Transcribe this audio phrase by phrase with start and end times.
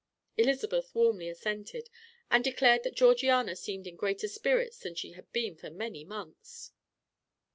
[0.35, 1.87] Elizabeth warmly assented,
[2.31, 6.71] and declared that Georgiana seemed in greater spirits than she had been for many months.